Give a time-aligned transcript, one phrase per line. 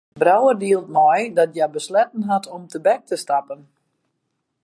[0.21, 3.59] Brouwer dielt mei dat hja besletten hat om tebek te stappen.